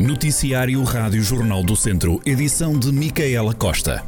[0.00, 4.04] Noticiário Rádio Jornal do Centro, edição de Micaela Costa.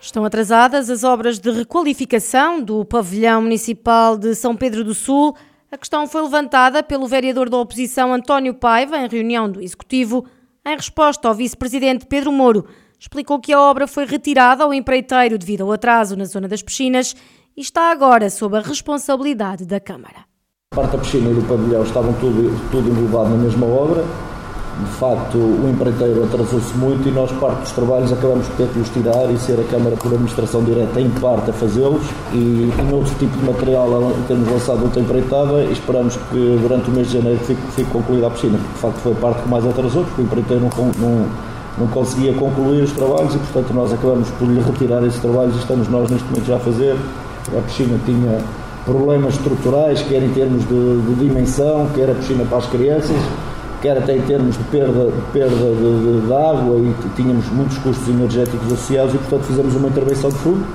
[0.00, 5.36] Estão atrasadas as obras de requalificação do pavilhão municipal de São Pedro do Sul.
[5.70, 10.24] A questão foi levantada pelo vereador da oposição António Paiva em reunião do Executivo.
[10.64, 12.66] Em resposta ao vice-presidente Pedro Moro,
[12.98, 17.14] explicou que a obra foi retirada ao empreiteiro devido ao atraso na zona das piscinas
[17.54, 20.31] e está agora sob a responsabilidade da Câmara.
[20.74, 24.02] Parte da piscina e do pavilhão estavam tudo, tudo englobado na mesma obra.
[24.80, 28.78] De facto, o empreiteiro atrasou-se muito e nós, parte dos trabalhos, acabamos por ter que
[28.78, 32.02] os tirar e ser a Câmara, por administração direta, em parte a fazê-los.
[32.32, 36.92] E em outro tipo de material temos lançado outra empreitada e esperamos que durante o
[36.94, 39.48] mês de janeiro fique, fique concluída a piscina, porque de facto foi a parte que
[39.50, 41.26] mais atrasou, porque o empreiteiro não, não,
[41.76, 45.58] não conseguia concluir os trabalhos e, portanto, nós acabamos por lhe retirar esses trabalhos e
[45.58, 46.96] estamos nós neste momento já a fazer.
[47.54, 48.40] A piscina tinha
[48.84, 53.16] problemas estruturais, quer em termos de, de dimensão, quer a piscina para as crianças,
[53.80, 57.78] quer até em termos de perda de, perda de, de, de água e tínhamos muitos
[57.78, 60.66] custos energéticos associados e, portanto, fizemos uma intervenção de fundo.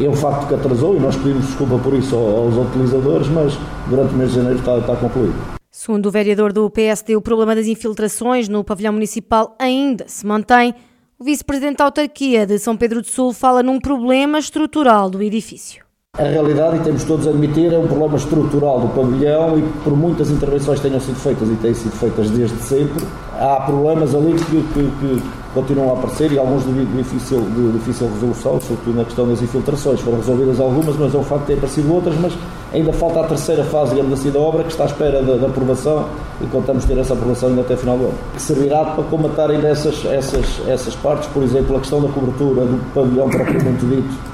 [0.00, 4.14] É um facto que atrasou e nós pedimos desculpa por isso aos utilizadores, mas durante
[4.14, 5.34] o mês de janeiro está, está concluído.
[5.70, 10.74] Segundo o vereador do PSD, o problema das infiltrações no pavilhão municipal ainda se mantém.
[11.18, 15.83] O vice-presidente da autarquia de São Pedro do Sul fala num problema estrutural do edifício.
[16.16, 19.96] A realidade, e temos todos a admitir, é um problema estrutural do pavilhão e por
[19.96, 23.04] muitas intervenções tenham sido feitas e têm sido feitas desde sempre,
[23.36, 28.08] há problemas ali que, que, que continuam a aparecer e alguns de difícil, de difícil
[28.14, 29.98] resolução, sobretudo na questão das infiltrações.
[30.02, 32.32] Foram resolvidas algumas, mas é um facto de ter aparecido outras, mas
[32.72, 35.48] ainda falta a terceira fase, digamos assim, da obra, que está à espera da, da
[35.48, 36.06] aprovação
[36.40, 38.14] e contamos ter essa aprovação ainda até final do ano.
[38.34, 42.66] Que servirá para comatar ainda essas, essas, essas partes, por exemplo, a questão da cobertura
[42.66, 44.33] do pavilhão propriamente dito,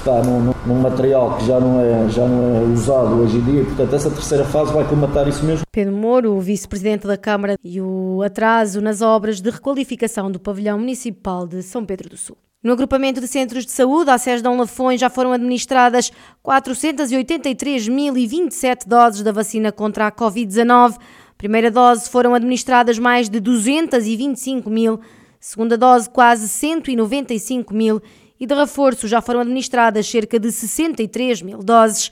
[0.00, 3.64] está num, num, material que já não, é, já não é usado hoje em dia.
[3.64, 5.64] Portanto, essa terceira fase vai comatar isso mesmo.
[5.70, 10.78] Pedro Moro, o vice-presidente da Câmara, e o atraso nas obras de requalificação do pavilhão
[10.78, 12.36] municipal de São Pedro do Sul.
[12.62, 16.12] No agrupamento de centros de saúde, à SES Dom Lafões, já foram administradas
[16.44, 20.98] 483.027 doses da vacina contra a Covid-19.
[21.38, 25.00] Primeira dose foram administradas mais de 225 mil,
[25.38, 28.02] segunda dose quase 195 mil
[28.40, 32.10] e de reforço já foram administradas cerca de 63 mil doses.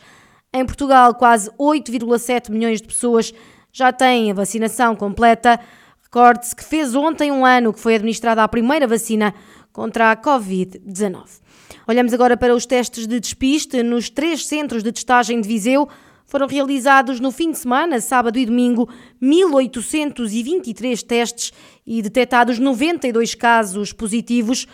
[0.52, 3.32] Em Portugal, quase 8,7 milhões de pessoas
[3.72, 5.58] já têm a vacinação completa.
[6.02, 9.34] Recorde-se que fez ontem um ano que foi administrada a primeira vacina
[9.72, 11.24] contra a Covid-19.
[11.86, 13.82] Olhamos agora para os testes de despiste.
[13.82, 15.88] Nos três centros de testagem de Viseu
[16.26, 18.86] foram realizados no fim de semana, sábado e domingo,
[19.22, 21.52] 1.823 testes
[21.86, 24.66] e detectados 92 casos positivos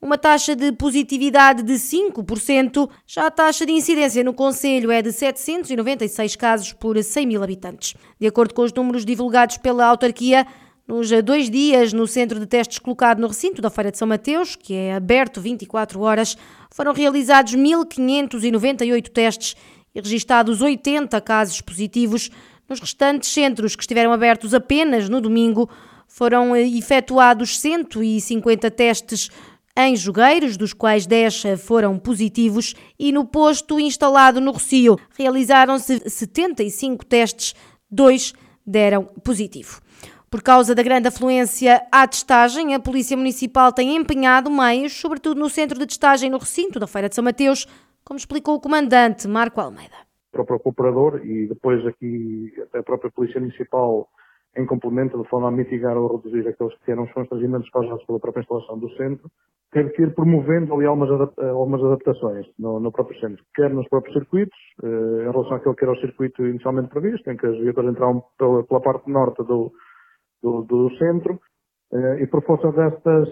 [0.00, 2.88] uma taxa de positividade de 5%.
[3.06, 7.94] Já a taxa de incidência no Conselho é de 796 casos por 100 mil habitantes.
[8.18, 10.46] De acordo com os números divulgados pela autarquia,
[10.88, 14.56] nos dois dias no centro de testes colocado no recinto da Feira de São Mateus,
[14.56, 16.36] que é aberto 24 horas,
[16.70, 19.54] foram realizados 1.598 testes
[19.94, 22.30] e registados 80 casos positivos.
[22.68, 25.68] Nos restantes centros que estiveram abertos apenas no domingo,
[26.08, 29.30] foram efetuados 150 testes
[29.76, 37.04] em Jogueiros, dos quais 10 foram positivos, e no posto instalado no Rocio realizaram-se 75
[37.06, 37.54] testes,
[37.90, 38.32] dois
[38.66, 39.80] deram positivo.
[40.30, 45.50] Por causa da grande afluência à testagem, a Polícia Municipal tem empenhado meios, sobretudo no
[45.50, 47.66] centro de testagem no recinto da Feira de São Mateus,
[48.04, 49.96] como explicou o comandante Marco Almeida.
[50.32, 54.08] O próprio operador e depois aqui a própria Polícia Municipal
[54.56, 58.18] em complemento, de forma a mitigar ou reduzir aqueles que eram os constrangimentos causados pela
[58.18, 59.30] própria instalação do centro,
[59.72, 64.14] teve que ir promovendo ali algumas, algumas adaptações no, no, próprio centro, quer nos próprios
[64.14, 67.92] circuitos, eh, em relação àquilo que era o circuito inicialmente previsto, em que as viaturas
[67.92, 69.70] entravam pela, pela parte norte do,
[70.42, 71.38] do, do centro,
[71.92, 73.28] eh, e por força destas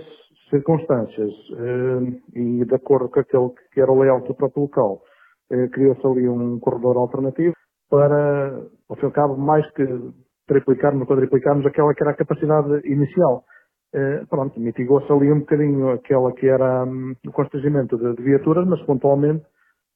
[0.51, 5.03] circunstâncias eh, e de acordo com aquele que era o layout do próprio local,
[5.51, 7.55] eh, criou-se ali um corredor alternativo
[7.91, 9.83] para, ao fim e ao cabo, mais que
[10.49, 13.45] triplicarmos quadriplicarmos aquela que era a capacidade inicial.
[13.95, 18.67] Eh, pronto, mitigou-se ali um bocadinho aquela que era um, o constrangimento de, de, viaturas,
[18.67, 19.45] mas pontualmente,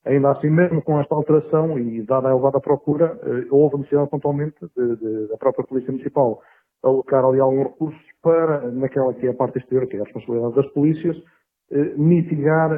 [0.07, 4.57] ainda assim mesmo com esta alteração e dada a elevada procura, eh, houve necessidade pontualmente
[4.75, 6.41] de, de, da própria Polícia Municipal
[6.83, 10.55] alocar ali alguns recursos para, naquela que é a parte exterior, que é a responsabilidade
[10.55, 11.17] das polícias,
[11.71, 12.71] eh, mitigar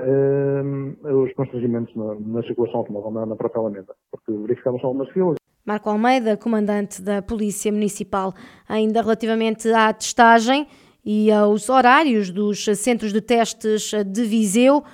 [1.04, 5.43] os constrangimentos na, na circulação automóvel, na, na própria Alameda, porque verificamos algumas filas.
[5.64, 8.34] Marco Almeida, comandante da Polícia Municipal,
[8.68, 10.66] ainda relativamente à testagem
[11.02, 14.84] e aos horários dos centros de testes de Viseu,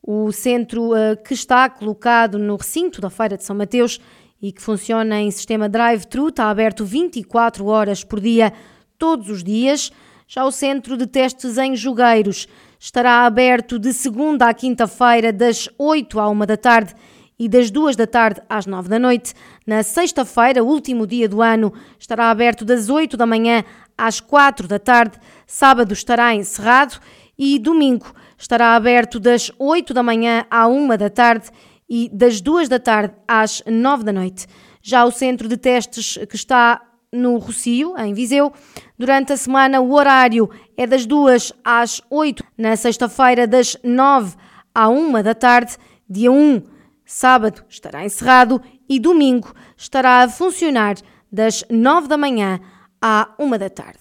[0.00, 3.98] o centro eh, que está colocado no recinto da Feira de São Mateus
[4.40, 8.52] e que funciona em sistema drive-thru, está aberto 24 horas por dia,
[8.96, 9.90] todos os dias.
[10.28, 12.46] Já o centro de testes em Jogueiros
[12.78, 16.94] estará aberto de segunda à quinta-feira, das 8 à 1 da tarde
[17.40, 19.32] e das 2 da tarde às 9 da noite.
[19.66, 23.64] Na sexta-feira, último dia do ano, estará aberto das 8 da manhã
[23.96, 25.18] às 4 da tarde.
[25.46, 27.00] Sábado estará encerrado
[27.38, 31.48] e domingo estará aberto das 8 da manhã à 1 da tarde
[31.88, 34.46] e das 2 da tarde às 9 da noite.
[34.82, 38.52] Já o centro de testes que está no Rocio, em Viseu,
[38.98, 44.36] durante a semana o horário é das 2 às 8, na sexta-feira das 9
[44.74, 45.76] à 1 da tarde,
[46.08, 46.62] dia 1,
[47.10, 50.94] sábado estará encerrado e domingo estará a funcionar
[51.30, 52.60] das 9 da manhã
[53.02, 53.98] à 1 da tarde.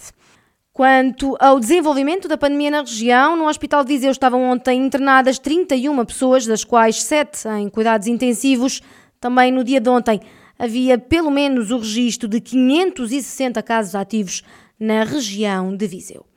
[0.72, 6.06] Quanto ao desenvolvimento da pandemia na região, no Hospital de Viseu estavam ontem internadas 31
[6.06, 8.80] pessoas, das quais 7 em cuidados intensivos.
[9.20, 10.22] Também no dia de ontem
[10.58, 14.44] havia pelo menos o registro de 560 casos ativos
[14.80, 16.28] na região de Viseu.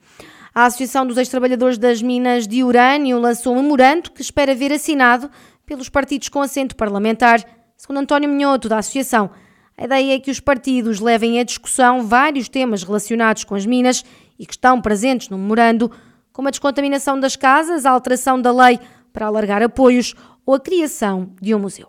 [0.55, 5.29] A Associação dos Ex-Trabalhadores das Minas de Urânio lançou um memorando que espera ver assinado
[5.65, 7.39] pelos partidos com assento parlamentar.
[7.75, 9.29] Segundo António Minhoto, da Associação,
[9.77, 14.03] a ideia é que os partidos levem à discussão vários temas relacionados com as minas
[14.37, 15.91] e que estão presentes no memorando,
[16.31, 18.79] como a descontaminação das casas, a alteração da lei
[19.11, 20.15] para alargar apoios
[20.45, 21.87] ou a criação de um museu.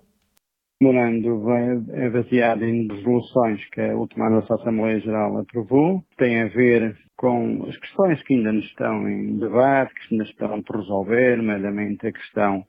[0.80, 1.50] O memorando
[1.92, 7.64] é baseado em resoluções que a última nossa Assembleia Geral aprovou, tem a ver com
[7.68, 12.12] as questões que ainda nos estão em debate, que ainda estão por resolver, nomeadamente a
[12.12, 12.66] questão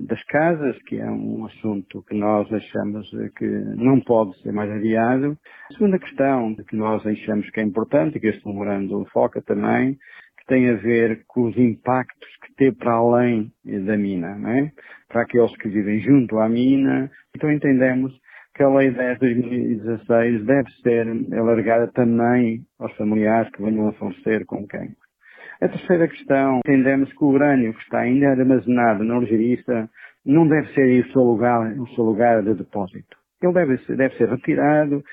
[0.00, 3.46] das casas, que é um assunto que nós achamos que
[3.76, 5.38] não pode ser mais adiado.
[5.70, 9.96] A segunda questão que nós achamos que é importante, que este memorando foca também,
[10.38, 14.72] que tem a ver com os impactos que teve para além da mina, é?
[15.08, 17.08] para aqueles que vivem junto à mina.
[17.36, 18.12] Então entendemos
[18.54, 21.06] que a Lei 10 de 2016 deve ser
[21.38, 24.94] alargada também aos familiares que venham a falecer com quem
[25.62, 29.88] a terceira questão, entendemos que o urânio que está ainda armazenado na algerista
[30.26, 33.16] não deve ser o seu lugar, o seu lugar de depósito.
[33.40, 35.04] Ele deve ser, deve ser retirado.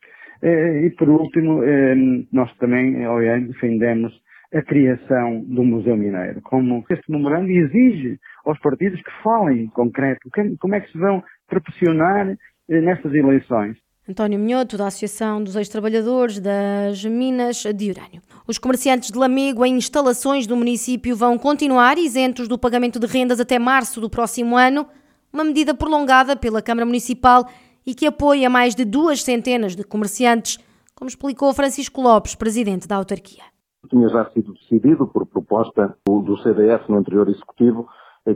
[0.41, 1.95] Eh, e por último, eh,
[2.31, 4.11] nós também, obviamente, defendemos
[4.51, 6.41] a criação do Museu Mineiro.
[6.41, 10.29] Como este memorando exige aos partidos que falem em concreto
[10.59, 13.77] como é que se vão proporcionar eh, nestas eleições.
[14.07, 18.21] António Minhoto, da Associação dos Ex-Trabalhadores das Minas de Urânio.
[18.49, 23.39] Os comerciantes de Lamego em instalações do município vão continuar isentos do pagamento de rendas
[23.39, 24.87] até março do próximo ano,
[25.31, 27.45] uma medida prolongada pela Câmara Municipal
[27.85, 30.57] e que apoia mais de duas centenas de comerciantes,
[30.95, 33.43] como explicou Francisco Lopes, presidente da autarquia.
[33.87, 37.87] Tinha já sido decidido por proposta do CDS no anterior executivo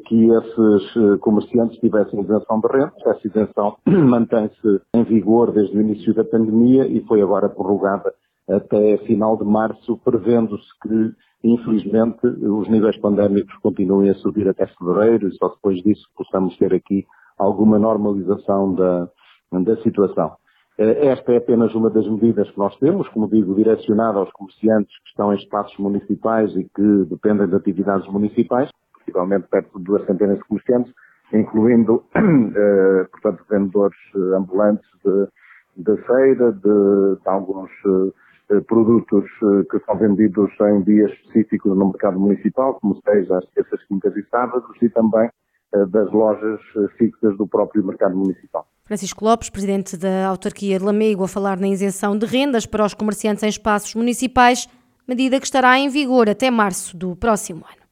[0.06, 3.02] que esses eh, comerciantes tivessem isenção de rendas.
[3.04, 8.14] Essa isenção mantém-se em vigor desde o início da pandemia e foi agora prorrogada
[8.50, 11.14] até final de março, prevendo-se que,
[11.44, 16.74] infelizmente, os níveis pandémicos continuem a subir até fevereiro e só depois disso possamos ter
[16.74, 17.06] aqui
[17.38, 19.10] alguma normalização da,
[19.52, 20.34] da situação.
[20.78, 24.94] Eh, esta é apenas uma das medidas que nós temos, como digo, direcionada aos comerciantes
[25.04, 28.70] que estão em espaços municipais e que dependem de atividades municipais
[29.04, 30.94] possivelmente perto de duas centenas de comerciantes,
[31.34, 35.28] incluindo, uh, portanto, vendedores eh, ambulantes de,
[35.84, 37.70] de feira, de, de alguns
[38.68, 43.84] produtos uh, que são vendidos em dias específicos no mercado municipal, como seja as terças,
[43.88, 45.30] quintas e sábados, e também
[45.90, 46.60] das lojas
[47.00, 48.68] fixas do próprio mercado municipal.
[48.86, 52.94] Francisco Lopes, presidente da autarquia de Lamego, a falar na isenção de rendas para os
[52.94, 54.68] comerciantes em espaços municipais,
[55.08, 57.83] medida que estará em vigor até março do próximo ano.